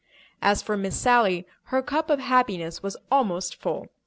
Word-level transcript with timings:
As 0.41 0.63
for 0.63 0.75
Miss 0.75 0.97
Sally, 0.99 1.45
her 1.65 1.83
cup 1.83 2.09
of 2.09 2.19
happiness 2.19 2.81
was 2.81 2.97
almost 3.11 3.55
full. 3.61 3.85